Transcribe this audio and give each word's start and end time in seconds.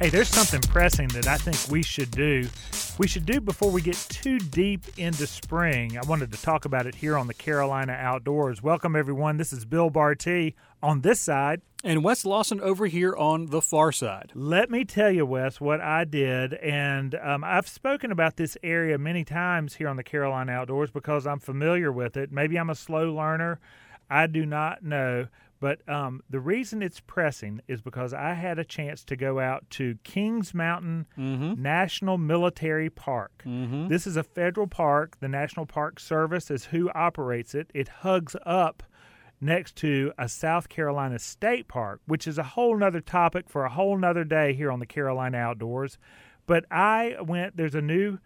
Hey, 0.00 0.08
there's 0.08 0.28
something 0.28 0.60
pressing 0.62 1.08
that 1.08 1.28
I 1.28 1.36
think 1.36 1.70
we 1.70 1.82
should 1.82 2.10
do. 2.10 2.48
We 2.98 3.06
should 3.06 3.24
do 3.24 3.40
before 3.40 3.70
we 3.70 3.82
get 3.82 3.94
too 4.08 4.38
deep 4.38 4.82
into 4.98 5.26
spring. 5.26 5.96
I 5.96 6.04
wanted 6.06 6.32
to 6.32 6.42
talk 6.42 6.64
about 6.64 6.86
it 6.86 6.96
here 6.96 7.16
on 7.16 7.28
the 7.28 7.34
Carolina 7.34 7.92
Outdoors. 7.92 8.62
Welcome, 8.62 8.96
everyone. 8.96 9.36
This 9.36 9.52
is 9.52 9.64
Bill 9.64 9.90
Bartee 9.90 10.54
on 10.82 11.02
this 11.02 11.20
side. 11.20 11.62
And 11.84 12.02
Wes 12.02 12.24
Lawson 12.24 12.60
over 12.60 12.86
here 12.86 13.14
on 13.14 13.46
the 13.46 13.62
far 13.62 13.92
side. 13.92 14.32
Let 14.34 14.70
me 14.70 14.84
tell 14.84 15.10
you, 15.10 15.24
Wes, 15.24 15.60
what 15.60 15.80
I 15.80 16.04
did. 16.04 16.54
And 16.54 17.14
um, 17.14 17.44
I've 17.44 17.68
spoken 17.68 18.10
about 18.10 18.36
this 18.36 18.56
area 18.62 18.98
many 18.98 19.24
times 19.24 19.76
here 19.76 19.88
on 19.88 19.96
the 19.96 20.02
Carolina 20.02 20.52
Outdoors 20.52 20.90
because 20.90 21.26
I'm 21.26 21.38
familiar 21.38 21.92
with 21.92 22.16
it. 22.16 22.32
Maybe 22.32 22.58
I'm 22.58 22.70
a 22.70 22.74
slow 22.74 23.14
learner. 23.14 23.60
I 24.10 24.26
do 24.26 24.44
not 24.44 24.82
know. 24.82 25.28
But 25.60 25.86
um, 25.88 26.22
the 26.30 26.40
reason 26.40 26.82
it's 26.82 27.00
pressing 27.00 27.60
is 27.68 27.82
because 27.82 28.14
I 28.14 28.32
had 28.32 28.58
a 28.58 28.64
chance 28.64 29.04
to 29.04 29.14
go 29.16 29.38
out 29.40 29.68
to 29.70 29.96
Kings 30.04 30.54
Mountain 30.54 31.06
Mm-hmm. 31.18 31.62
National 31.62 32.16
Military 32.16 32.88
Park. 32.88 33.42
Mm-hmm. 33.46 33.88
This 33.88 34.06
is 34.06 34.16
a 34.16 34.22
federal 34.22 34.66
park. 34.66 35.18
The 35.20 35.28
National 35.28 35.66
Park 35.66 36.00
Service 36.00 36.50
is 36.50 36.64
who 36.66 36.90
operates 36.94 37.54
it. 37.54 37.70
It 37.74 37.88
hugs 37.88 38.34
up 38.46 38.82
next 39.40 39.76
to 39.76 40.12
a 40.18 40.28
South 40.28 40.68
Carolina 40.70 41.18
state 41.18 41.68
park, 41.68 42.00
which 42.06 42.26
is 42.26 42.38
a 42.38 42.42
whole 42.42 42.76
nother 42.76 43.00
topic 43.00 43.48
for 43.48 43.64
a 43.64 43.70
whole 43.70 43.96
nother 43.98 44.24
day 44.24 44.54
here 44.54 44.70
on 44.70 44.80
the 44.80 44.86
Carolina 44.86 45.36
Outdoors. 45.38 45.98
But 46.46 46.64
I 46.70 47.16
went, 47.22 47.56
there's 47.56 47.74
a 47.74 47.82
new, 47.82 48.18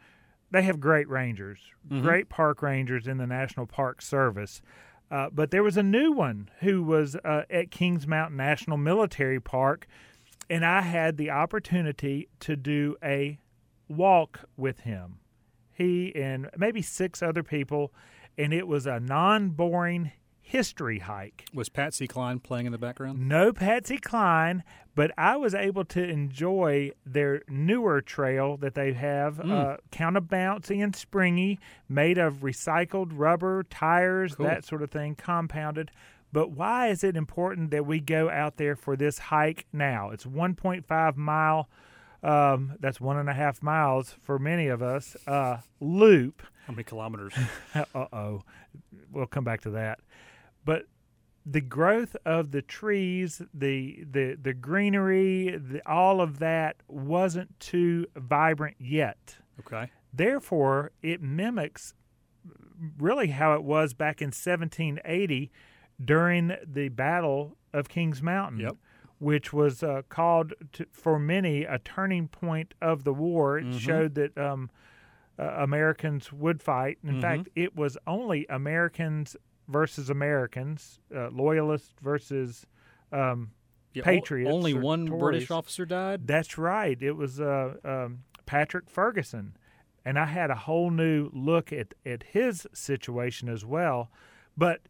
they 0.50 0.62
have 0.62 0.78
great 0.80 1.08
rangers, 1.08 1.58
Mhm. 1.91 2.02
great 2.02 2.28
park 2.28 2.62
rangers 2.62 3.06
in 3.08 3.19
the 3.19 3.27
National 3.27 3.66
Park 3.66 4.02
Service. 4.02 4.62
Uh, 5.10 5.28
but 5.32 5.50
there 5.50 5.62
was 5.62 5.76
a 5.76 5.82
new 5.82 6.12
one 6.12 6.50
who 6.60 6.82
was 6.82 7.16
uh, 7.16 7.42
at 7.50 7.70
Kings 7.70 8.06
Mountain 8.06 8.36
National 8.36 8.76
Military 8.76 9.40
Park, 9.40 9.86
and 10.48 10.64
I 10.64 10.80
had 10.82 11.16
the 11.16 11.30
opportunity 11.30 12.28
to 12.41 12.56
do 12.56 12.97
a 13.02 13.38
walk 13.88 14.41
with 14.56 14.80
him. 14.80 15.19
He 15.72 16.14
and 16.14 16.48
maybe 16.56 16.82
six 16.82 17.22
other 17.22 17.42
people, 17.42 17.92
and 18.38 18.52
it 18.52 18.66
was 18.66 18.86
a 18.86 19.00
non 19.00 19.50
boring 19.50 20.12
history 20.47 20.98
hike. 21.00 21.47
Was 21.55 21.69
Patsy 21.70 22.06
Cline 22.06 22.39
playing 22.39 22.67
in 22.67 22.73
the 22.73 22.78
background? 22.78 23.27
No 23.28 23.53
Patsy 23.53 23.97
Cline, 23.97 24.62
but 24.95 25.11
I 25.19 25.37
was 25.37 25.55
able 25.55 25.84
to 25.87 26.03
enjoy 26.03 26.92
their 27.05 27.42
newer 27.48 28.00
trail 28.03 28.56
that 28.59 28.75
they 28.75 28.92
have, 28.92 29.39
Mm. 29.39 29.50
uh, 29.50 29.77
kind 29.91 30.17
of 30.19 30.25
bouncy 30.25 30.84
and 30.84 30.95
springy, 30.95 31.59
made 31.89 32.19
of 32.19 32.37
recycled 32.42 33.11
rubber, 33.15 33.62
tires, 33.65 34.34
Cool. 34.37 34.47
that 34.47 34.65
sort 34.65 34.83
of 34.83 34.91
thing, 34.91 35.15
compounded. 35.15 35.91
But 36.31 36.50
why 36.50 36.89
is 36.89 37.03
it 37.03 37.17
important 37.17 37.70
that 37.70 37.87
we 37.87 37.98
go 38.00 38.28
out 38.28 38.56
there 38.59 38.77
for 38.77 38.97
this 38.97 39.19
hike 39.19 39.67
now? 39.72 40.11
It's 40.11 40.27
1.5 40.27 41.17
mile. 41.17 41.69
Um, 42.22 42.75
that's 42.81 43.00
one 43.00 43.17
and 43.19 43.28
a 43.28 43.34
half 43.34 43.62
miles 43.62 44.17
for 44.22 44.39
many 44.39 44.69
of 44.69 44.83
us. 44.83 45.17
Uh, 45.27 45.59
loop. 45.81 46.42
How 46.67 46.72
many 46.72 46.84
kilometers? 46.84 47.34
uh 47.75 47.84
oh. 47.95 48.42
We'll 49.11 49.27
come 49.27 49.45
back 49.45 49.61
to 49.62 49.70
that. 49.70 50.00
But 50.64 50.86
the 51.46 51.60
growth 51.60 52.16
of 52.24 52.50
the 52.52 52.62
trees, 52.62 53.42
the 53.52 54.04
the 54.10 54.36
the 54.40 54.54
greenery, 54.54 55.50
the, 55.58 55.82
all 55.86 56.20
of 56.20 56.38
that 56.38 56.76
wasn't 56.88 57.58
too 57.60 58.06
vibrant 58.16 58.76
yet. 58.78 59.36
Okay. 59.60 59.90
Therefore, 60.12 60.92
it 61.02 61.20
mimics 61.22 61.94
really 62.98 63.28
how 63.28 63.54
it 63.54 63.62
was 63.62 63.94
back 63.94 64.20
in 64.22 64.28
1780 64.28 65.50
during 66.02 66.52
the 66.66 66.88
Battle 66.88 67.56
of 67.72 67.88
Kings 67.88 68.22
Mountain, 68.22 68.60
Yep. 68.60 68.76
which 69.18 69.52
was 69.52 69.82
uh, 69.82 70.02
called 70.08 70.52
to, 70.72 70.86
for 70.92 71.18
many 71.18 71.64
a 71.64 71.78
turning 71.78 72.28
point 72.28 72.74
of 72.80 73.04
the 73.04 73.12
war. 73.14 73.58
It 73.58 73.66
Mhm. 73.66 73.78
showed 73.80 74.14
that 74.16 74.36
um, 74.38 74.70
uh, 75.38 75.42
Americans 75.58 76.32
would 76.32 76.62
fight. 76.62 76.98
In 77.03 77.16
Mhm. 77.16 77.20
fact, 77.20 77.48
it 77.54 77.74
was 77.76 77.97
only 78.06 78.47
Americans 78.48 79.36
versus 79.69 80.10
Americans, 80.10 81.00
uh, 81.14 81.28
loyalists 81.30 81.92
versus 82.02 82.66
um, 83.12 83.50
Yeah, 83.92 84.02
o- 84.02 84.04
Patriots 84.04 84.50
Only 84.52 84.75
one 84.75 85.06
British 85.06 85.50
officer 85.50 85.86
died. 85.86 86.26
that's 86.26 86.58
right. 86.58 87.00
It 87.02 87.12
was 87.12 87.41
uh, 87.41 87.74
um, 87.84 88.24
Patrick 88.47 88.88
Ferguson, 88.91 89.56
and 90.04 90.19
I 90.19 90.26
had 90.26 90.50
a 90.50 90.54
whole 90.54 90.91
new 90.91 91.30
look 91.32 91.72
at 91.72 91.94
at 92.04 92.22
his 92.24 92.66
situation 92.72 93.48
as 93.48 93.64
well. 93.64 94.10
But 94.56 94.80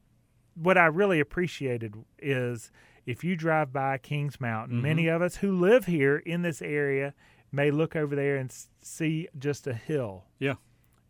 what 0.55 0.77
I 0.79 0.87
really 0.87 1.21
appreciated 1.21 1.95
is 2.19 2.71
if 3.07 3.23
you 3.25 3.37
drive 3.37 3.73
by 3.73 3.99
Kings 3.99 4.41
Mountain, 4.41 4.79
Mhm. 4.79 4.83
many 4.83 5.07
of 5.09 5.21
us 5.23 5.37
who 5.37 5.53
live 5.53 5.87
here 5.87 6.17
in 6.19 6.43
this 6.43 6.63
area 6.63 7.13
may 7.53 7.71
look 7.71 7.95
over 7.95 8.17
there 8.17 8.37
and 8.37 8.51
see 8.81 9.29
just 9.39 9.67
a 9.67 9.75
hill. 9.75 10.25
Yeah. 10.39 10.55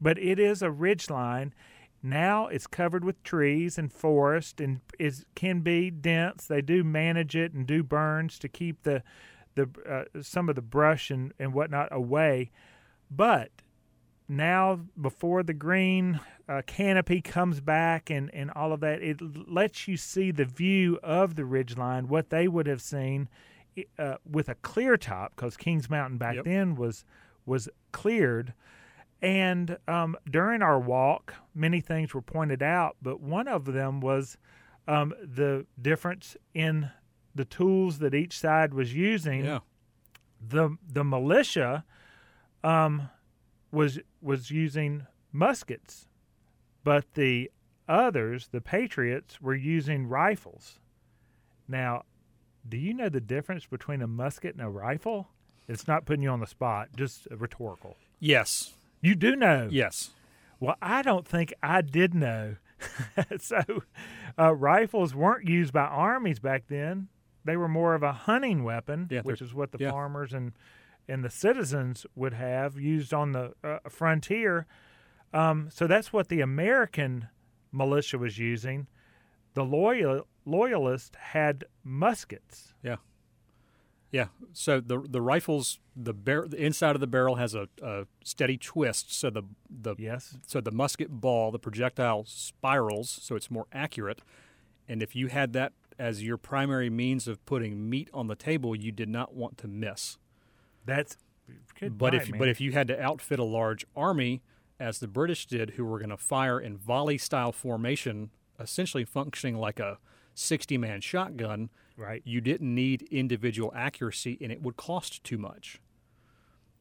But 0.00 0.18
it 0.18 0.38
is 0.38 0.60
a 0.60 0.70
ridge 0.70 1.08
line. 1.08 1.54
Now 2.06 2.48
it's 2.48 2.66
covered 2.66 3.02
with 3.02 3.22
trees 3.22 3.78
and 3.78 3.90
forest 3.90 4.60
and 4.60 4.80
is 4.98 5.24
can 5.34 5.60
be 5.60 5.90
dense. 5.90 6.46
They 6.46 6.60
do 6.60 6.84
manage 6.84 7.34
it 7.34 7.54
and 7.54 7.66
do 7.66 7.82
burns 7.82 8.38
to 8.40 8.48
keep 8.48 8.82
the 8.82 9.02
the 9.54 9.70
uh, 9.88 10.20
some 10.22 10.50
of 10.50 10.54
the 10.54 10.62
brush 10.62 11.10
and, 11.10 11.32
and 11.38 11.54
whatnot 11.54 11.88
away. 11.90 12.50
But 13.10 13.50
now 14.28 14.80
before 15.00 15.42
the 15.42 15.54
green 15.54 16.20
uh, 16.46 16.60
canopy 16.66 17.22
comes 17.22 17.60
back 17.60 18.10
and, 18.10 18.30
and 18.34 18.50
all 18.50 18.74
of 18.74 18.80
that, 18.80 19.00
it 19.00 19.20
lets 19.50 19.88
you 19.88 19.96
see 19.96 20.30
the 20.30 20.44
view 20.44 20.98
of 21.02 21.36
the 21.36 21.42
ridgeline, 21.42 22.08
what 22.08 22.28
they 22.28 22.48
would 22.48 22.66
have 22.66 22.82
seen 22.82 23.28
uh, 23.98 24.16
with 24.30 24.50
a 24.50 24.54
clear 24.56 24.98
top, 24.98 25.34
because 25.34 25.56
Kings 25.56 25.88
Mountain 25.88 26.18
back 26.18 26.36
Yep. 26.36 26.44
then 26.44 26.74
was 26.76 27.04
was 27.46 27.68
cleared. 27.92 28.52
And 29.24 29.78
um, 29.88 30.16
during 30.30 30.60
our 30.60 30.78
walk, 30.78 31.34
many 31.54 31.80
things 31.80 32.12
were 32.12 32.20
pointed 32.22 32.62
out, 32.62 32.96
but 33.00 33.20
one 33.20 33.48
of 33.48 33.64
them 33.64 34.00
was 34.00 34.36
um, 34.86 35.14
the 35.22 35.64
difference 35.80 36.36
in 36.52 36.90
the 37.34 37.44
tools 37.46 37.98
that 38.00 38.14
each 38.14 38.38
side 38.38 38.74
was 38.74 38.94
using 38.94 39.44
Yeah. 39.44 39.60
the 40.46 40.76
the 40.86 41.02
militia 41.04 41.84
um, 42.62 43.08
was 43.72 43.98
was 44.20 44.50
using 44.50 45.06
muskets, 45.32 46.06
but 46.84 47.14
the 47.14 47.50
others, 47.88 48.48
the 48.52 48.60
patriots, 48.60 49.40
were 49.40 49.54
using 49.54 50.06
rifles. 50.06 50.78
Now, 51.66 52.02
do 52.68 52.76
you 52.76 52.92
know 52.94 53.08
the 53.08 53.20
difference 53.20 53.66
between 53.66 54.02
a 54.02 54.06
musket 54.06 54.54
and 54.54 54.62
a 54.62 54.68
rifle? 54.68 55.28
It's 55.66 55.88
not 55.88 56.04
putting 56.04 56.22
you 56.22 56.30
on 56.30 56.40
the 56.40 56.46
spot, 56.46 56.88
just 56.94 57.26
rhetorical. 57.30 57.96
Yes. 58.20 58.74
You 59.04 59.14
do 59.14 59.36
know. 59.36 59.68
Yes. 59.70 60.10
Well, 60.60 60.76
I 60.80 61.02
don't 61.02 61.28
think 61.28 61.52
I 61.62 61.82
did 61.82 62.14
know. 62.14 62.56
so, 63.38 63.62
uh, 64.38 64.54
rifles 64.54 65.14
weren't 65.14 65.46
used 65.46 65.72
by 65.72 65.82
armies 65.84 66.38
back 66.38 66.64
then. 66.68 67.08
They 67.44 67.56
were 67.56 67.68
more 67.68 67.94
of 67.94 68.02
a 68.02 68.12
hunting 68.12 68.64
weapon, 68.64 69.08
Yeah, 69.10 69.20
which 69.20 69.42
is 69.42 69.52
what 69.52 69.72
the 69.72 69.78
yeah. 69.78 69.90
farmers 69.90 70.32
and 70.32 70.52
and 71.06 71.22
the 71.22 71.28
citizens 71.28 72.06
would 72.14 72.32
have 72.32 72.78
used 72.80 73.12
on 73.12 73.32
the 73.32 73.52
uh, 73.62 73.78
frontier. 73.90 74.66
Um, 75.34 75.68
so 75.70 75.86
that's 75.86 76.14
what 76.14 76.28
the 76.28 76.40
American 76.40 77.28
militia 77.72 78.16
was 78.16 78.38
using. 78.38 78.86
The 79.52 79.64
loyal 79.64 80.26
loyalists 80.46 81.14
had 81.18 81.64
muskets. 81.82 82.72
Yeah. 82.82 82.96
So 84.52 84.80
the 84.80 85.00
the 85.00 85.20
rifles, 85.20 85.80
the 85.96 86.14
bar- 86.14 86.46
the 86.46 86.56
inside 86.56 86.94
of 86.94 87.00
the 87.00 87.06
barrel 87.06 87.34
has 87.36 87.54
a, 87.54 87.68
a 87.82 88.06
steady 88.22 88.56
twist, 88.56 89.12
so 89.12 89.28
the 89.30 89.42
the 89.68 89.96
Yes, 89.98 90.36
so 90.46 90.60
the 90.60 90.70
musket 90.70 91.10
ball, 91.10 91.50
the 91.50 91.58
projectile 91.58 92.24
spirals, 92.26 93.10
so 93.10 93.34
it's 93.34 93.50
more 93.50 93.66
accurate. 93.72 94.20
And 94.88 95.02
if 95.02 95.16
you 95.16 95.26
had 95.26 95.52
that 95.54 95.72
as 95.98 96.22
your 96.22 96.36
primary 96.36 96.90
means 96.90 97.26
of 97.26 97.44
putting 97.44 97.88
meat 97.90 98.08
on 98.12 98.28
the 98.28 98.36
table, 98.36 98.76
you 98.76 98.92
did 98.92 99.08
not 99.08 99.34
want 99.34 99.58
to 99.58 99.68
miss. 99.68 100.18
that's. 100.84 101.16
Good 101.78 101.98
but 101.98 102.14
night, 102.14 102.22
if 102.22 102.30
man. 102.30 102.38
but 102.38 102.48
if 102.48 102.58
you 102.58 102.72
had 102.72 102.88
to 102.88 102.98
outfit 102.98 103.38
a 103.38 103.44
large 103.44 103.84
army, 103.94 104.40
as 104.80 104.98
the 104.98 105.08
British 105.08 105.44
did, 105.46 105.70
who 105.70 105.84
were 105.84 105.98
going 105.98 106.08
to 106.10 106.16
fire 106.16 106.58
in 106.58 106.78
volley 106.78 107.18
style 107.18 107.52
formation, 107.52 108.30
essentially 108.58 109.04
functioning 109.04 109.56
like 109.58 109.78
a 109.78 109.98
sixty 110.34 110.76
man 110.76 111.00
shotgun, 111.00 111.70
right, 111.96 112.22
you 112.24 112.40
didn't 112.40 112.74
need 112.74 113.02
individual 113.10 113.72
accuracy, 113.74 114.36
and 114.40 114.52
it 114.52 114.62
would 114.62 114.76
cost 114.76 115.24
too 115.24 115.38
much. 115.38 115.80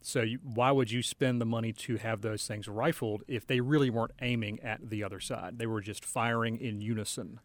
So 0.02 0.22
you, 0.22 0.40
why 0.44 0.72
would 0.72 0.92
you 0.92 1.02
spend 1.02 1.40
the 1.40 1.46
money 1.46 1.72
to 1.72 1.96
have 1.96 2.22
those 2.22 2.46
things 2.46 2.68
rifled 2.68 3.24
if 3.28 3.48
they 3.48 3.62
really 3.62 3.90
weren't 3.90 4.12
aiming 4.22 4.60
at 4.60 4.90
the 4.90 5.02
other 5.02 5.22
side? 5.22 5.60
They 5.60 5.66
were 5.66 5.80
just 5.80 6.04
firing 6.04 6.58
in 6.58 6.82
unison. 6.82 7.40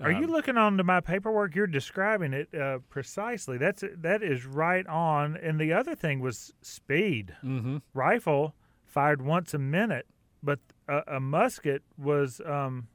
Are 0.00 0.10
you 0.10 0.24
Um, 0.24 0.32
looking 0.32 0.58
onto 0.58 0.82
my 0.82 1.00
paperwork? 1.00 1.54
You're 1.54 1.66
describing 1.66 2.32
it 2.32 2.52
uh, 2.54 2.80
precisely. 2.90 3.56
That's 3.56 3.84
that 3.98 4.22
is 4.22 4.44
right 4.44 4.86
on. 4.86 5.36
And 5.36 5.60
the 5.60 5.72
other 5.72 5.94
thing 5.94 6.20
was 6.20 6.52
speed. 6.60 7.36
Mm-hmm. 7.42 7.78
Rifle 7.94 8.54
fired 8.84 9.22
once 9.22 9.54
a 9.54 9.58
minute, 9.58 10.06
but 10.42 10.58
a, 10.88 11.02
a 11.16 11.20
musket 11.20 11.82
was 11.96 12.40
um, 12.44 12.88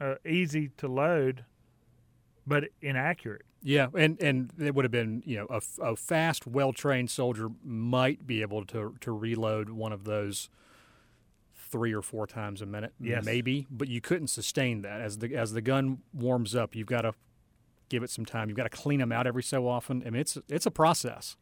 uh, 0.00 0.14
easy 0.26 0.70
to 0.78 0.88
load, 0.88 1.44
but 2.48 2.64
inaccurate. 2.82 3.42
Yeah, 3.62 3.88
and 3.96 4.20
and 4.22 4.52
it 4.60 4.74
would 4.74 4.84
have 4.84 4.92
been 4.92 5.22
you 5.26 5.36
know 5.36 5.46
a, 5.50 5.60
a 5.82 5.96
fast, 5.96 6.46
well 6.46 6.72
trained 6.72 7.10
soldier 7.10 7.48
might 7.64 8.26
be 8.26 8.40
able 8.42 8.64
to 8.66 8.94
to 9.00 9.12
reload 9.12 9.70
one 9.70 9.92
of 9.92 10.04
those 10.04 10.48
three 11.54 11.92
or 11.92 12.00
four 12.02 12.26
times 12.26 12.62
a 12.62 12.66
minute, 12.66 12.94
Yes. 12.98 13.24
maybe, 13.24 13.66
but 13.70 13.88
you 13.88 14.00
couldn't 14.00 14.28
sustain 14.28 14.82
that 14.82 15.00
as 15.00 15.18
the 15.18 15.34
as 15.34 15.52
the 15.52 15.60
gun 15.60 15.98
warms 16.14 16.54
up. 16.56 16.74
You've 16.74 16.86
got 16.86 17.02
to 17.02 17.12
give 17.88 18.02
it 18.02 18.10
some 18.10 18.24
time. 18.24 18.48
You've 18.48 18.56
got 18.56 18.70
to 18.70 18.76
clean 18.76 19.00
them 19.00 19.12
out 19.12 19.26
every 19.26 19.42
so 19.42 19.68
often. 19.68 20.02
I 20.06 20.10
mean, 20.10 20.20
it's 20.20 20.38
it's 20.48 20.66
a 20.66 20.70
process. 20.70 21.36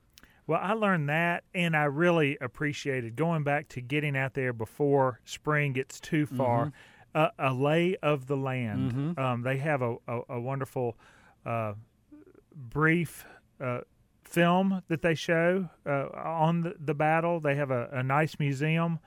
Well, 0.48 0.60
I 0.62 0.72
learned 0.74 1.08
that, 1.08 1.42
and 1.54 1.76
I 1.76 1.84
really 1.84 2.38
appreciated 2.40 3.16
going 3.16 3.42
back 3.42 3.68
to 3.70 3.80
getting 3.80 4.16
out 4.16 4.34
there 4.34 4.52
before 4.52 5.20
spring 5.24 5.72
gets 5.72 5.98
too 6.00 6.24
far. 6.24 6.66
Mm-hmm. 6.66 6.76
Uh, 7.16 7.30
a 7.38 7.52
lay 7.54 7.96
of 8.02 8.26
the 8.26 8.36
land. 8.36 8.92
Mhm. 8.92 9.18
Um, 9.18 9.42
they 9.42 9.56
have 9.56 9.80
a, 9.80 9.96
a, 10.06 10.20
a 10.36 10.40
wonderful, 10.40 10.96
uh, 11.46 11.72
brief 12.54 13.24
uh, 13.60 13.80
film 14.24 14.82
that 14.88 15.02
they 15.02 15.14
show 15.14 15.68
uh, 15.86 16.08
on 16.14 16.62
the, 16.62 16.74
the 16.78 16.94
battle. 16.94 17.40
They 17.40 17.54
have 17.54 17.70
a, 17.70 17.88
a 17.92 18.02
nice 18.02 18.38
museum, 18.38 18.98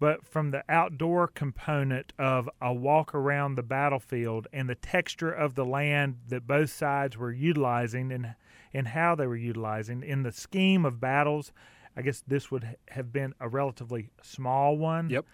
but 0.00 0.24
from 0.26 0.50
the 0.50 0.64
outdoor 0.68 1.28
component 1.28 2.12
of 2.18 2.48
a 2.60 2.72
walk 2.74 3.14
around 3.14 3.54
the 3.54 3.62
battlefield 3.62 4.48
and 4.52 4.68
the 4.68 4.74
texture 4.74 5.30
of 5.30 5.54
the 5.54 5.64
land 5.64 6.16
that 6.28 6.46
both 6.46 6.70
sides 6.70 7.16
were 7.16 7.32
utilizing 7.32 8.12
and 8.12 8.34
and 8.76 8.88
how 8.88 9.14
they 9.14 9.26
were 9.26 9.36
utilizing 9.36 10.02
in 10.02 10.24
the 10.24 10.32
scheme 10.32 10.84
of 10.84 10.98
battles, 11.00 11.52
I 11.96 12.02
guess 12.02 12.24
this 12.26 12.50
would 12.50 12.76
have 12.88 13.12
been 13.12 13.32
a 13.38 13.48
relatively 13.48 14.10
small 14.20 14.76
one 14.76 15.08
Yep. 15.10 15.24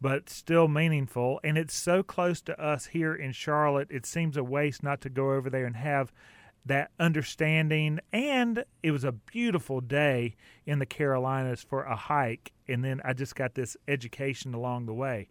But 0.00 0.28
still 0.28 0.68
meaningful. 0.68 1.40
And 1.42 1.56
it's 1.56 1.74
so 1.74 2.02
close 2.02 2.40
to 2.42 2.60
us 2.60 2.86
here 2.86 3.14
in 3.14 3.32
Charlotte, 3.32 3.88
it 3.90 4.06
seems 4.06 4.36
a 4.36 4.44
waste 4.44 4.82
not 4.82 5.00
to 5.02 5.10
go 5.10 5.32
over 5.32 5.48
there 5.48 5.66
and 5.66 5.76
have 5.76 6.12
that 6.64 6.90
understanding. 6.98 8.00
And 8.12 8.64
it 8.82 8.90
was 8.90 9.04
a 9.04 9.12
beautiful 9.12 9.80
day 9.80 10.36
in 10.66 10.78
the 10.78 10.86
Carolinas 10.86 11.62
for 11.62 11.84
a 11.84 11.96
hike. 11.96 12.52
And 12.68 12.84
then 12.84 13.00
I 13.04 13.12
just 13.12 13.34
got 13.34 13.54
this 13.54 13.76
education 13.88 14.52
along 14.52 14.86
the 14.86 14.94
way. 14.94 15.28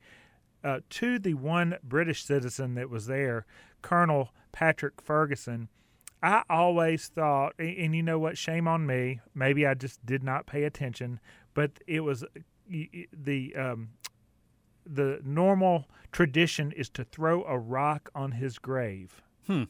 Uh, 0.63 0.79
to 0.89 1.19
the 1.19 1.35
one 1.35 1.77
British 1.83 2.23
citizen 2.23 2.73
that 2.75 2.89
was 2.89 3.05
there, 3.05 3.45
Colonel 3.83 4.29
Patrick 4.51 4.99
Ferguson, 4.99 5.69
I 6.23 6.41
always 6.49 7.07
thought, 7.07 7.53
and 7.59 7.77
and 7.77 7.95
you 7.95 8.01
know 8.01 8.17
what? 8.17 8.35
Shame 8.35 8.67
on 8.67 8.87
me. 8.87 9.19
Maybe 9.35 9.67
I 9.67 9.75
just 9.75 10.03
did 10.03 10.23
not 10.23 10.47
pay 10.47 10.63
attention, 10.63 11.19
but 11.53 11.71
it 11.85 11.99
was 11.99 12.23
the 12.67 13.55
um, 13.55 13.89
the 14.85 15.19
normal 15.23 15.85
tradition 16.11 16.71
is 16.71 16.89
to 16.89 17.03
throw 17.03 17.43
a 17.43 17.57
rock 17.57 18.09
on 18.15 18.33
his 18.33 18.59
grave. 18.59 19.21
Hmm. 19.47 19.63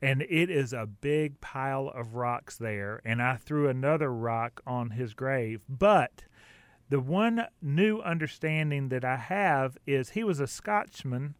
And 0.00 0.22
it 0.22 0.50
is 0.50 0.72
a 0.72 0.86
big 0.86 1.40
pile 1.40 1.88
of 1.88 2.14
rocks 2.14 2.56
there. 2.56 3.00
And 3.04 3.22
I 3.22 3.36
threw 3.36 3.68
another 3.68 4.12
rock 4.12 4.60
on 4.66 4.90
his 4.90 5.14
grave. 5.14 5.62
But 5.68 6.24
the 6.88 7.00
one 7.00 7.46
new 7.60 8.00
understanding 8.00 8.88
that 8.90 9.04
I 9.04 9.16
have 9.16 9.78
is 9.86 10.10
he 10.10 10.24
was 10.24 10.40
a 10.40 10.46
Scotchman, 10.46 11.36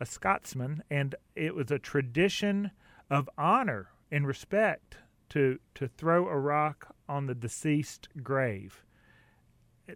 a 0.00 0.06
Scotsman, 0.06 0.82
and 0.90 1.14
it 1.34 1.54
was 1.54 1.70
a 1.70 1.78
tradition 1.78 2.70
of 3.10 3.30
honor 3.38 3.90
and 4.10 4.26
respect 4.26 4.96
to 5.28 5.58
to 5.74 5.88
throw 5.88 6.28
a 6.28 6.38
rock 6.38 6.94
on 7.08 7.26
the 7.26 7.34
deceased 7.34 8.08
grave. 8.22 8.84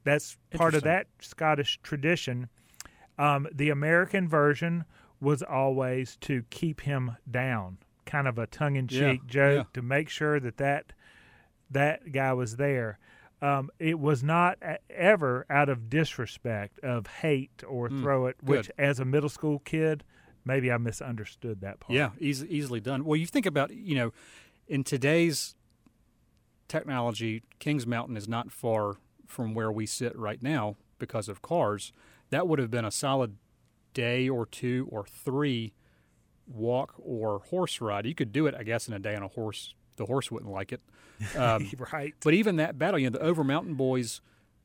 That's 0.04 0.37
part 0.52 0.75
of 0.75 0.82
that 0.84 1.06
Scottish 1.20 1.78
tradition. 1.82 2.48
Um, 3.19 3.46
the 3.52 3.70
American 3.70 4.28
version 4.28 4.84
was 5.20 5.42
always 5.42 6.16
to 6.22 6.44
keep 6.50 6.81
him 6.82 7.16
down, 7.31 7.78
kind 8.06 8.26
of 8.26 8.38
a 8.38 8.46
tongue-in-cheek 8.46 9.00
Yeah, 9.00 9.16
joke 9.26 9.56
yeah. 9.56 9.64
to 9.75 9.82
make 9.82 10.08
sure 10.08 10.40
that 10.40 10.56
that 10.56 10.92
that 11.70 12.12
guy 12.12 12.32
was 12.32 12.56
there. 12.56 12.98
Um, 13.42 13.70
it 13.78 13.98
was 13.98 14.22
not 14.22 14.58
ever 14.90 15.46
out 15.48 15.69
of 15.69 15.88
disrespect, 15.88 16.78
of 16.81 17.06
hate, 17.06 17.62
or 17.66 17.88
Mm, 17.88 18.00
throw 18.02 18.26
it. 18.26 18.36
Which, 18.43 18.66
good. 18.69 18.75
as 18.78 19.00
a 19.00 19.04
middle 19.04 19.28
school 19.31 19.60
kid, 19.60 20.04
maybe 20.44 20.70
I 20.72 20.76
misunderstood 20.78 21.60
that 21.62 21.81
part. 21.81 21.94
Yeah, 21.94 22.10
easy, 22.19 22.46
easily 22.54 22.81
done. 22.81 23.04
Well, 23.04 23.16
you 23.16 23.26
think 23.26 23.46
about 23.46 23.70
you 23.75 23.94
know, 23.94 24.12
in 24.69 24.84
today's 24.84 25.54
technology, 26.69 27.43
Kings 27.58 27.86
Mountain 27.86 28.16
is 28.16 28.28
not 28.28 28.50
far 28.50 28.96
from 29.31 29.55
where 29.55 29.71
we 29.71 29.87
sit 29.87 30.17
right 30.19 30.43
now 30.43 30.77
because 30.99 31.29
of 31.29 31.43
cars. 31.43 31.93
That 32.31 32.47
would 32.47 32.59
have 32.59 32.71
been 32.71 32.85
a 32.85 32.91
solid 32.91 33.37
day 33.94 34.29
or 34.29 34.47
two 34.47 34.88
or 34.91 35.05
three 35.05 35.73
walk 36.47 36.94
or 36.99 37.41
horse 37.50 37.81
ride. 37.81 38.06
You 38.06 38.15
could 38.15 38.32
do 38.32 38.47
it, 38.47 38.55
I 38.55 38.62
guess, 38.62 38.88
in 38.88 38.94
a 38.94 38.99
day 38.99 39.15
on 39.15 39.23
a 39.23 39.29
horse. 39.29 39.75
The 39.97 40.06
horse 40.06 40.31
wouldn't 40.31 40.50
like 40.50 40.73
it. 40.73 40.81
Um, 41.37 41.71
right. 41.93 42.15
but 42.23 42.35
even 42.35 42.56
that 42.56 42.79
battle, 42.79 42.99
you 42.99 43.11
know, 43.11 43.19
the 43.19 43.25
Over 43.25 43.44
Mountain 43.44 43.75
boys, 43.75 44.21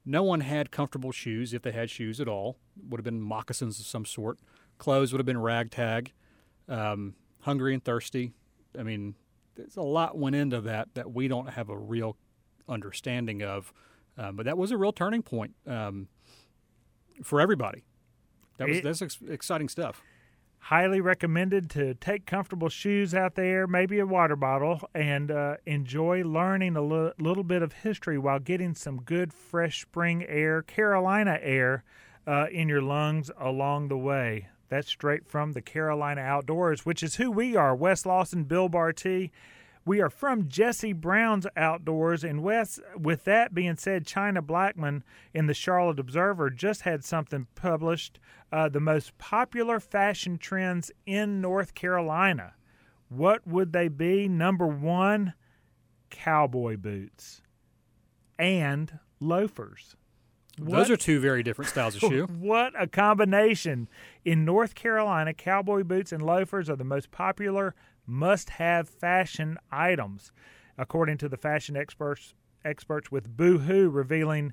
no 0.06 0.24
one 0.24 0.42
had 0.42 0.72
comfortable 0.72 1.12
shoes 1.12 1.54
if 1.54 1.62
they 1.62 1.72
had 1.72 1.90
shoes 1.90 2.22
at 2.22 2.28
all. 2.28 2.58
Would 2.90 3.00
have 3.00 3.06
been 3.06 3.22
moccasins 3.22 3.80
of 3.80 3.86
some 3.86 4.06
sort. 4.06 4.40
Clothes 4.78 5.12
would 5.12 5.20
have 5.20 5.26
been 5.26 5.42
ragtag. 5.42 6.14
Um, 6.68 7.16
hungry 7.42 7.74
and 7.74 7.84
thirsty. 7.84 8.34
I 8.78 8.84
mean, 8.84 9.16
there's 9.56 9.78
a 9.78 9.82
lot 9.82 10.18
went 10.18 10.36
into 10.36 10.62
that 10.62 10.94
that 10.96 11.14
we 11.14 11.28
don't 11.28 11.50
have 11.50 11.70
a 11.70 11.78
real 11.78 12.18
understanding 12.68 13.44
of. 13.44 13.74
Um, 14.18 14.36
but 14.36 14.46
that 14.46 14.58
was 14.58 14.72
a 14.72 14.78
real 14.78 14.94
turning 14.94 15.22
point 15.22 15.54
um, 15.68 16.08
for 17.24 17.42
everybody. 17.42 17.84
That 18.58 18.68
was 18.70 18.78
It- 18.78 18.84
that's 18.84 19.02
ex- 19.02 19.20
exciting 19.28 19.70
stuff. 19.70 20.02
highly 20.60 21.00
recommended 21.00 21.70
to 21.70 21.94
take 21.96 22.26
comfortable 22.26 22.70
shoes 22.70 23.14
out 23.14 23.36
there, 23.36 23.68
maybe 23.68 24.00
a 24.00 24.06
water 24.06 24.36
bottle, 24.36 24.82
and 24.96 25.30
uh, 25.30 25.56
enjoy 25.68 26.24
learning 26.24 26.76
a 26.76 26.82
little 26.82 27.44
bit 27.44 27.62
of 27.62 27.72
history 27.72 28.18
while 28.18 28.40
getting 28.40 28.74
some 28.74 29.00
good 29.02 29.32
fresh 29.32 29.82
spring 29.84 30.26
air, 30.26 30.64
Carolina 30.64 31.38
air, 31.42 31.84
uh, 32.26 32.48
in 32.52 32.68
your 32.68 32.82
lungs 32.82 33.30
along 33.40 33.90
the 33.90 33.98
way. 33.98 34.48
That's 34.70 34.88
straight 34.88 35.28
from 35.28 35.52
the 35.52 35.62
Carolina 35.62 36.22
Outdoors, 36.22 36.84
which 36.84 37.04
is 37.04 37.18
who 37.18 37.30
we 37.30 37.56
are. 37.56 37.76
Wes 37.76 38.04
Lawson, 38.04 38.46
Bill 38.46 38.68
Bartee. 38.68 39.30
We 39.86 40.02
are 40.02 40.10
from 40.10 40.48
Jesse 40.48 40.94
Brown's 40.94 41.46
Outdoors. 41.56 42.24
And 42.24 42.42
Wes, 42.42 42.80
with 42.98 43.24
that 43.26 43.54
being 43.54 43.78
said, 43.78 44.06
Chyna 44.06 44.42
Blackmon 44.42 45.04
in 45.32 45.46
the 45.46 45.54
Charlotte 45.54 46.00
Observer 46.00 46.50
just 46.50 46.82
had 46.82 47.04
something 47.04 47.46
published 47.54 48.20
uh, 48.52 48.68
the 48.68 48.80
most 48.80 49.16
popular 49.20 49.80
fashion 49.80 50.40
trends 50.40 50.92
in 51.06 51.40
North 51.40 51.76
Carolina. 51.76 52.54
What 53.10 53.46
would 53.46 53.74
they 53.74 53.88
be? 53.88 54.28
Number 54.28 54.66
one, 54.66 55.34
cowboy 56.10 56.78
boots 56.78 57.44
and 58.40 58.98
loafers. 59.20 59.96
Those 60.58 60.90
are 60.90 60.98
two 60.98 61.20
very 61.20 61.44
different 61.44 61.70
styles 61.70 61.96
of 61.96 62.02
shoe. 62.10 62.26
What 62.26 62.74
a 62.80 62.88
combination. 62.88 63.88
In 64.24 64.46
North 64.46 64.74
Carolina, 64.74 65.34
cowboy 65.34 65.84
boots 65.84 66.12
and 66.12 66.24
loafers 66.24 66.70
are 66.70 66.78
the 66.78 66.84
most 66.84 67.12
popular 67.12 67.76
must 68.06 68.52
have 68.52 68.90
fashion 68.90 69.58
items, 69.72 70.32
according 70.78 71.18
to 71.20 71.30
the 71.30 71.38
fashion 71.38 71.76
experts 71.76 72.34
experts 72.64 73.12
with 73.12 73.38
Boohoo 73.38 73.90
revealing 73.90 74.52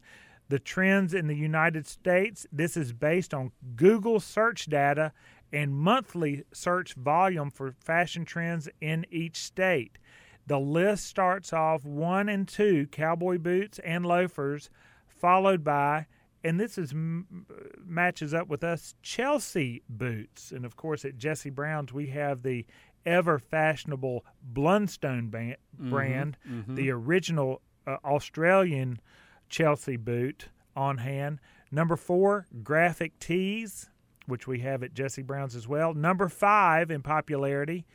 the 0.48 0.58
trends 0.58 1.14
in 1.14 1.28
the 1.28 1.36
United 1.36 1.86
States. 1.86 2.46
This 2.52 2.76
is 2.76 2.92
based 2.92 3.32
on 3.32 3.52
Google 3.74 4.20
search 4.20 4.66
data 4.66 5.12
and 5.52 5.74
monthly 5.74 6.44
search 6.52 6.94
volume 6.94 7.50
for 7.50 7.74
fashion 7.80 8.24
trends 8.24 8.68
in 8.80 9.06
each 9.10 9.36
state. 9.36 9.98
The 10.46 10.58
list 10.58 11.06
starts 11.06 11.52
off 11.52 11.84
one 11.84 12.28
and 12.28 12.48
two 12.48 12.86
cowboy 12.90 13.38
boots 13.38 13.78
and 13.78 14.04
loafers, 14.04 14.70
followed 15.06 15.62
by, 15.62 16.06
and 16.44 16.58
this 16.58 16.76
is 16.76 16.92
matches 16.94 18.34
up 18.34 18.48
with 18.48 18.64
us, 18.64 18.94
Chelsea 19.02 19.82
boots. 19.88 20.50
And 20.50 20.64
of 20.64 20.76
course, 20.76 21.04
at 21.04 21.16
Jesse 21.16 21.50
Brown's, 21.50 21.92
we 21.92 22.08
have 22.08 22.42
the 22.42 22.66
ever 23.04 23.38
fashionable 23.38 24.24
Blundstone 24.52 25.30
ban- 25.30 25.56
brand, 25.78 26.36
the 26.68 26.90
original 26.90 27.60
uh, 27.86 27.96
Australian 28.04 29.00
Chelsea 29.48 29.96
boot 29.96 30.48
on 30.76 30.98
hand. 30.98 31.40
Number 31.70 31.96
four, 31.96 32.46
graphic 32.62 33.18
tees, 33.18 33.90
which 34.26 34.46
we 34.46 34.60
have 34.60 34.82
at 34.82 34.94
Jesse 34.94 35.22
Brown's 35.22 35.54
as 35.56 35.66
well. 35.66 35.94
Number 35.94 36.28
five 36.28 36.90
in 36.90 37.02
popularity, 37.02 37.86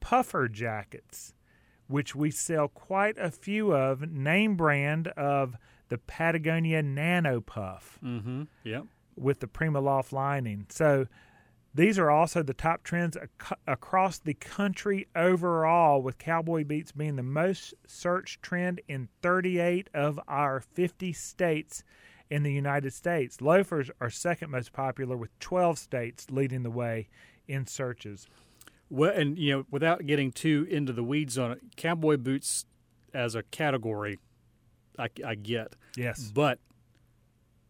puffer 0.00 0.48
jackets, 0.48 1.34
which 1.88 2.14
we 2.14 2.30
sell 2.30 2.68
quite 2.68 3.16
a 3.18 3.30
few 3.30 3.74
of, 3.74 4.10
name 4.10 4.56
brand 4.56 5.08
of 5.08 5.56
the 5.88 5.98
Patagonia 5.98 6.82
Nano 6.82 7.40
Puff 7.40 7.98
mm-hmm. 8.04 8.44
Yep. 8.64 8.86
with 9.16 9.40
the 9.40 9.46
Primaloft 9.46 10.12
lining. 10.12 10.66
So 10.68 11.06
these 11.76 11.98
are 11.98 12.10
also 12.10 12.42
the 12.42 12.54
top 12.54 12.82
trends 12.82 13.16
ac- 13.16 13.54
across 13.66 14.18
the 14.18 14.32
country 14.32 15.06
overall, 15.14 16.00
with 16.00 16.16
cowboy 16.16 16.64
beats 16.64 16.90
being 16.90 17.16
the 17.16 17.22
most 17.22 17.74
searched 17.86 18.42
trend 18.42 18.80
in 18.88 19.08
38 19.20 19.90
of 19.92 20.18
our 20.26 20.60
50 20.60 21.12
states 21.12 21.84
in 22.30 22.42
the 22.42 22.52
United 22.52 22.94
States. 22.94 23.42
Loafers 23.42 23.90
are 24.00 24.08
second 24.08 24.50
most 24.50 24.72
popular, 24.72 25.16
with 25.16 25.38
12 25.38 25.78
states 25.78 26.26
leading 26.30 26.62
the 26.62 26.70
way 26.70 27.08
in 27.46 27.66
searches. 27.66 28.26
Well, 28.88 29.12
and 29.12 29.38
you 29.38 29.52
know, 29.52 29.66
without 29.70 30.06
getting 30.06 30.32
too 30.32 30.66
into 30.70 30.94
the 30.94 31.04
weeds 31.04 31.36
on 31.36 31.52
it, 31.52 31.60
cowboy 31.76 32.16
boots 32.16 32.64
as 33.12 33.34
a 33.34 33.42
category, 33.42 34.18
I, 34.98 35.08
I 35.24 35.34
get. 35.34 35.76
Yes. 35.94 36.30
But 36.34 36.58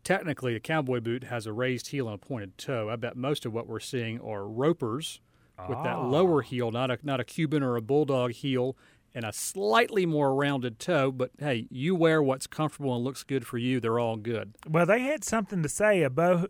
technically, 0.07 0.55
a 0.55 0.61
cowboy 0.61 1.01
boot 1.01 1.25
has 1.25 1.47
a 1.47 1.53
raised 1.53 1.89
heel 1.89 2.07
and 2.09 2.15
a 2.15 2.19
pointed 2.19 2.57
toe. 2.57 2.89
I 2.89 2.97
bet 2.97 3.17
most 3.17 3.45
of 3.45 3.53
what 3.53 3.67
we're 3.67 3.81
seeing 3.81 4.21
are 4.21 4.47
ropers 4.47 5.21
with 5.69 5.83
that 5.83 5.97
Ah. 5.97 6.07
lower 6.07 6.43
heel, 6.43 6.71
not 6.71 6.91
a 6.91 6.99
not 7.03 7.19
a 7.21 7.25
Cuban 7.25 7.63
or 7.63 7.77
a 7.77 7.83
bulldog 7.83 8.31
heel, 8.33 8.77
and 9.15 9.25
a 9.25 9.33
slightly 9.33 10.07
more 10.07 10.35
rounded 10.35 10.79
toe. 10.79 11.11
But 11.11 11.33
hey, 11.39 11.67
you 11.71 11.95
wear 11.95 12.23
what's 12.23 12.47
comfortable 12.47 12.95
and 12.95 13.05
looks 13.05 13.23
good 13.25 13.47
for 13.47 13.59
you. 13.59 13.81
They're 13.81 13.99
all 13.99 14.17
good. 14.17 14.55
Well, 14.69 14.87
they 14.87 15.01
had 15.01 15.25
something 15.25 15.63
to 15.63 15.69
say. 15.69 16.03
A, 16.03 16.11
bo- 16.11 16.47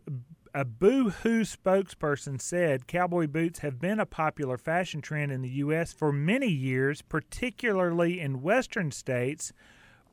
a 0.52 0.64
Boohoo 0.64 1.44
spokesperson 1.44 2.40
said 2.40 2.86
cowboy 2.86 3.26
boots 3.26 3.60
have 3.60 3.78
been 3.78 4.00
a 4.00 4.06
popular 4.06 4.58
fashion 4.58 5.00
trend 5.02 5.30
in 5.32 5.42
the 5.42 5.50
U.S. 5.64 5.92
for 5.92 6.12
many 6.12 6.48
years, 6.48 7.00
particularly 7.02 8.20
in 8.20 8.42
western 8.42 8.90
states, 8.90 9.52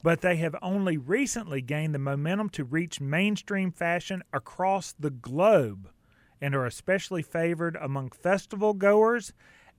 but 0.03 0.21
they 0.21 0.35
have 0.35 0.55
only 0.61 0.97
recently 0.97 1.61
gained 1.61 1.95
the 1.95 1.99
momentum 1.99 2.49
to 2.49 2.63
reach 2.63 3.01
mainstream 3.01 3.71
fashion 3.71 4.21
across 4.31 4.93
the 4.99 5.09
globe 5.09 5.89
and 6.41 6.53
are 6.53 6.65
especially 6.65 7.23
favored 7.23 7.77
among 7.81 8.09
festival 8.11 8.73
goers 8.73 9.33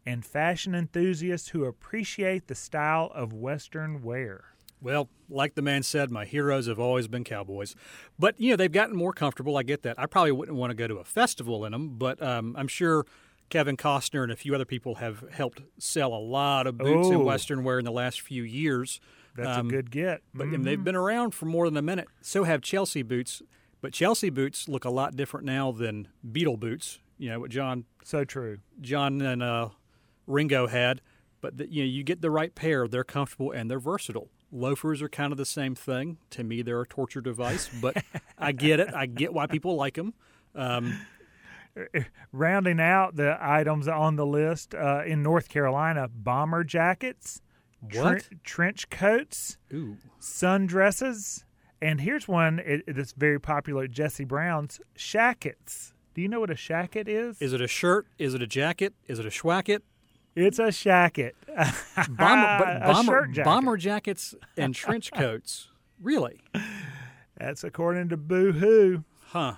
and 0.07 0.25
fashion 0.25 0.75
enthusiasts 0.75 1.51
who 1.51 1.65
appreciate 1.65 2.47
the 2.49 2.55
style 2.55 3.11
of 3.15 3.33
western 3.33 4.03
wear. 4.03 4.47
Well, 4.81 5.09
like 5.31 5.55
the 5.55 5.63
man 5.63 5.83
said, 5.83 6.11
my 6.11 6.25
heroes 6.27 6.67
have 6.67 6.79
always 6.79 7.09
been 7.09 7.25
cowboys. 7.25 7.75
But, 8.19 8.39
you 8.39 8.51
know, 8.51 8.57
they've 8.57 8.71
gotten 8.71 8.95
more 8.97 9.15
comfortable. 9.15 9.57
I 9.57 9.63
get 9.63 9.83
that. 9.83 9.99
I 9.99 10.05
probably 10.05 10.33
wouldn't 10.33 10.59
want 10.59 10.73
to 10.73 10.75
go 10.75 10.87
to 10.87 10.97
a 10.97 11.05
festival 11.05 11.65
in 11.65 11.73
them, 11.73 11.97
but 11.97 12.23
um, 12.23 12.55
I'm 12.59 12.69
sure 12.69 13.07
Kevin 13.49 13.79
Costner 13.79 14.23
and 14.23 14.33
a 14.33 14.37
few 14.37 14.55
other 14.55 14.67
people 14.67 14.97
have 14.97 15.25
helped 15.33 15.63
sell 15.79 16.13
a 16.13 16.21
lot 16.21 16.67
of 16.67 16.77
boots 16.77 17.09
in 17.09 17.15
Oh. 17.17 17.25
Western 17.25 17.65
wear 17.65 17.79
in 17.79 17.85
the 17.87 17.93
last 17.93 18.21
few 18.21 18.43
years. 18.43 19.01
That's 19.37 19.59
Um, 19.59 19.67
a 19.67 19.71
good 19.71 19.91
get. 19.91 20.23
But 20.33 20.49
and 20.49 20.59
Mhm. 20.59 20.65
they've 20.65 20.85
been 20.85 20.95
around 20.97 21.33
for 21.35 21.47
more 21.47 21.67
than 21.69 21.77
a 21.77 21.83
minute. 21.83 22.09
So 22.21 22.45
have 22.45 22.61
Chelsea 22.63 23.03
boots. 23.03 23.43
But 23.81 23.93
Chelsea 23.93 24.31
boots 24.31 24.69
look 24.69 24.85
a 24.85 24.91
lot 24.91 25.17
different 25.17 25.45
now 25.47 25.73
than 25.73 26.09
Beatle 26.27 26.59
boots. 26.59 27.01
You 27.19 27.31
know 27.31 27.41
what 27.41 27.51
John 27.51 27.85
so 28.03 28.25
true. 28.25 28.59
John 28.81 29.21
and 29.21 29.43
uh, 29.43 29.71
Ringo 30.27 30.67
had. 30.69 31.01
But 31.41 31.59
the, 31.59 31.71
you 31.71 31.83
know, 31.83 31.89
you 31.89 32.03
get 32.03 32.23
the 32.23 32.31
right 32.31 32.55
pair. 32.55 32.89
They're 32.89 33.05
comfortable 33.05 33.51
and 33.53 33.71
they're 33.71 33.79
versatile. 33.79 34.31
Loafers 34.51 35.03
are 35.03 35.09
kind 35.09 35.33
of 35.33 35.37
the 35.37 35.45
same 35.45 35.75
thing. 35.75 36.17
To 36.31 36.45
me, 36.45 36.63
they're 36.63 36.81
a 36.81 36.87
torture 36.87 37.21
device. 37.21 37.69
But 37.69 38.03
I 38.39 38.53
get 38.53 38.81
it. 38.81 38.95
I 38.95 39.07
get 39.07 39.35
why 39.35 39.47
people 39.47 39.75
like 39.77 39.95
them. 39.95 40.15
Um, 40.55 40.95
rounding 42.33 42.81
out 42.81 43.17
the 43.17 43.37
items 43.41 43.89
on 43.89 44.17
the 44.17 44.27
list 44.27 44.75
uh, 44.75 45.03
in 45.05 45.23
North 45.23 45.49
Carolina 45.49 46.09
bomber 46.09 46.65
jackets, 46.65 47.43
What? 47.93 48.29
trench 48.45 48.89
coats, 48.91 49.59
ooh, 49.73 49.97
sundresses, 50.21 51.45
and 51.83 52.01
here's 52.01 52.27
one 52.29 52.61
it, 52.65 52.83
that's 52.87 53.13
very 53.13 53.41
popular 53.41 53.87
Jesse 53.89 54.25
Brown's 54.25 54.81
shackets. 54.97 55.93
Do 56.15 56.23
you 56.23 56.29
know 56.29 56.41
what 56.41 56.51
a 56.51 56.55
shacket 56.55 57.09
is? 57.09 57.41
is 57.43 57.53
it 57.53 57.61
a 57.61 57.67
shirt? 57.69 58.07
Is 58.19 58.35
it 58.35 58.43
a 58.43 58.47
jacket? 58.47 58.95
Is 59.07 59.19
it 59.19 59.27
a 59.27 59.31
schwacket? 59.31 59.81
it's 60.37 60.59
a 60.59 60.65
shacket. 60.73 61.33
Bomber, 62.17 62.65
A 62.83 62.93
bomber, 62.93 63.27
jacket. 63.29 63.45
bomber 63.45 63.77
jackets 63.77 64.35
and 64.57 64.75
trench 64.75 65.13
coats. 65.15 65.69
Really? 66.03 66.41
That's 67.37 67.63
according 67.65 68.09
to 68.11 68.17
Boohoo. 68.17 69.03
Huh. 69.27 69.55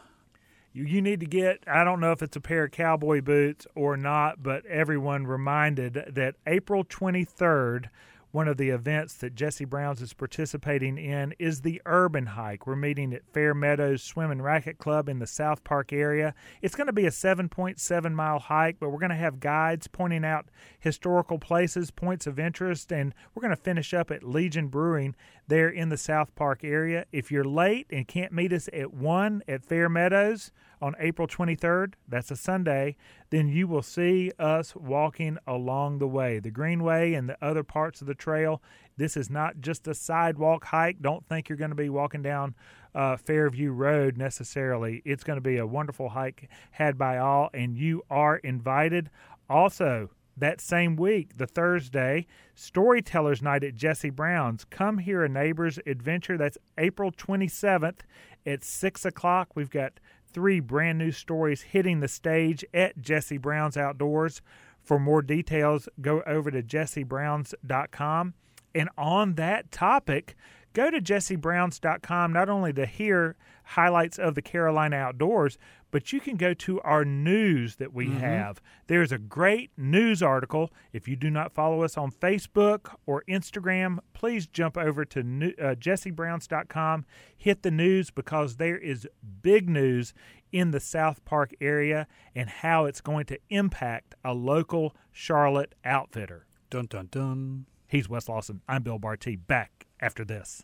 You, 0.73 0.85
you 0.85 1.01
need 1.03 1.21
to 1.21 1.27
get, 1.27 1.61
I 1.67 1.83
don't 1.85 2.01
know 2.01 2.13
if 2.13 2.23
it's 2.23 2.37
a 2.37 2.41
pair 2.43 2.65
of 2.65 2.73
cowboy 2.73 3.23
boots 3.23 3.67
or 3.75 3.97
not, 3.97 4.43
but 4.43 4.67
everyone 4.67 5.27
reminded 5.27 5.95
that 6.15 6.35
April 6.47 6.85
23rd, 6.85 7.87
one 8.33 8.49
of 8.49 8.57
the 8.57 8.71
events 8.71 9.15
that 9.15 9.35
Jesse 9.35 9.65
Brown's 9.65 10.03
is 10.03 10.13
participating 10.13 10.99
in 10.99 11.35
is 11.39 11.63
the 11.63 11.81
Urban 11.87 12.27
Hike. 12.27 12.67
We're 12.67 12.77
meeting 12.77 13.13
at 13.15 13.27
Fair 13.33 13.55
Meadows 13.55 14.03
Swim 14.03 14.31
and 14.31 14.43
Racket 14.43 14.79
Club 14.79 15.09
in 15.09 15.19
the 15.19 15.27
South 15.27 15.65
Park 15.65 15.93
area. 15.93 16.35
It's 16.61 16.75
going 16.75 16.89
to 16.89 16.93
be 16.93 17.07
a 17.07 17.11
7.7 17.11 18.13
mile 18.13 18.39
hike, 18.39 18.77
but 18.79 18.91
we're 18.91 18.99
going 18.99 19.11
to 19.11 19.17
have 19.17 19.41
guides 19.41 19.87
pointing 19.87 20.25
out 20.25 20.47
historical 20.79 21.39
places, 21.39 21.91
points 21.91 22.27
of 22.27 22.39
interest, 22.39 22.93
and 22.93 23.15
we're 23.35 23.43
going 23.43 23.57
to 23.57 23.63
finish 23.63 23.95
up 23.95 24.11
at 24.11 24.23
Legion 24.23 24.69
Brewing 24.69 25.15
there 25.49 25.69
in 25.69 25.89
the 25.89 25.97
South 25.97 26.35
Park 26.35 26.65
area. 26.65 27.07
If 27.13 27.31
you're 27.31 27.45
late 27.45 27.87
and 27.91 28.07
can't 28.07 28.33
meet 28.33 28.53
us 28.53 28.69
at 28.73 28.93
1 28.93 29.43
at 29.47 29.65
Fair 29.65 29.89
Meadows 29.89 30.53
on 30.81 30.95
April 30.99 31.27
23rd, 31.27 31.95
that's 32.09 32.31
a 32.31 32.37
Sunday, 32.37 32.97
then 33.31 33.49
you 33.49 33.67
will 33.67 33.83
see 33.83 34.33
us 34.39 34.75
walking 34.75 35.39
along 35.47 35.99
the 35.99 36.09
way. 36.09 36.39
The 36.39 36.51
Greenway 36.51 37.15
and 37.15 37.29
the 37.29 37.39
other 37.41 37.63
parts 37.63 38.01
of 38.01 38.07
the 38.07 38.15
trail. 38.15 38.63
This 38.97 39.17
is 39.17 39.31
not 39.31 39.61
just 39.61 39.89
a 39.89 39.95
sidewalk 39.95 40.65
hike. 40.67 41.01
Don't 41.01 41.27
think 41.27 41.49
you're 41.49 41.59
going 41.59 41.71
to 41.71 41.77
be 41.77 41.89
walking 41.89 42.23
down 42.23 42.55
uh, 42.95 43.17
Fairview 43.17 43.71
Road 43.71 44.17
necessarily. 44.17 45.03
It's 45.05 45.25
going 45.25 45.37
to 45.37 45.43
be 45.43 45.59
a 45.59 45.67
wonderful 45.67 46.11
hike 46.11 46.49
had 46.73 46.97
by 46.99 47.19
all, 47.19 47.51
and 47.53 47.77
you 47.77 48.03
are 48.11 48.37
invited. 48.39 49.11
Also, 49.49 50.11
that 50.37 50.61
same 50.61 50.97
week, 50.97 51.37
the 51.37 51.47
Thursday, 51.47 52.27
Storytellers 52.55 53.43
Night 53.43 53.65
at 53.65 53.75
Jesse 53.75 54.11
Brown's. 54.11 54.65
Come 54.65 54.99
hear 54.99 55.25
a 55.25 55.29
neighbor's 55.29 55.79
adventure. 55.87 56.37
That's 56.37 56.59
April 56.77 57.11
27th 57.11 58.01
at 58.45 58.63
6 58.63 59.05
o'clock. 59.05 59.51
We've 59.55 59.71
got 59.71 59.95
three 60.33 60.61
brand 60.61 60.99
new 60.99 61.13
stories 61.13 61.63
hitting 61.63 62.01
the 62.01 62.09
stage 62.09 62.65
at 62.75 63.01
Jesse 63.01 63.39
Brown's 63.39 63.77
Outdoors. 63.77 64.43
For 64.83 64.99
more 64.99 65.23
details, 65.23 65.89
go 66.01 66.23
over 66.27 66.51
to 66.51 66.63
jessebrowns.com. 66.63 68.35
And 68.75 68.89
on 68.99 69.35
that 69.35 69.73
topic, 69.73 70.37
go 70.75 70.91
to 70.91 71.01
jessebrowns.com 71.01 72.33
not 72.33 72.51
only 72.51 72.73
to 72.75 72.85
hear 72.85 73.37
highlights 73.65 74.19
of 74.19 74.35
the 74.35 74.43
Carolina 74.43 74.97
outdoors, 74.97 75.57
but 75.97 76.13
you 76.13 76.21
can 76.21 76.37
go 76.37 76.53
to 76.53 76.79
our 76.83 77.07
news 77.07 77.77
that 77.77 77.95
we 77.95 78.11
have. 78.11 78.61
There's 78.87 79.13
a 79.13 79.17
great 79.17 79.71
news 79.79 80.23
article. 80.23 80.71
If 80.93 81.09
you 81.09 81.17
do 81.17 81.31
not 81.31 81.55
follow 81.55 81.83
us 81.83 81.97
on 81.97 82.11
Facebook 82.11 82.95
or 83.07 83.25
Instagram, 83.27 84.01
please 84.13 84.47
jump 84.47 84.77
over 84.77 85.07
to 85.07 85.23
new, 85.23 85.55
uh, 85.59 85.75
jessebrowns.com, 85.75 87.07
hit 87.35 87.63
the 87.63 87.71
news 87.71 88.11
because 88.11 88.57
there 88.57 88.77
is 88.77 89.09
big 89.41 89.71
news 89.71 90.13
in 90.53 90.71
the 90.71 90.81
South 90.81 91.25
Park 91.25 91.55
area 91.63 92.07
and 92.35 92.51
how 92.51 92.85
it's 92.85 93.01
going 93.01 93.25
to 93.25 93.39
impact 93.49 94.15
a 94.23 94.35
local 94.35 94.95
Charlotte 95.13 95.75
outfitter. 95.83 96.45
Dun 96.69 96.89
dun 96.91 97.09
dun. 97.11 97.65
He's 97.89 98.07
Wes 98.07 98.29
Lawson. 98.29 98.61
I'm 98.69 98.83
Bill 98.83 98.99
Bartee. 98.99 99.39
Back 99.47 99.87
after 99.99 100.27
this. 100.27 100.63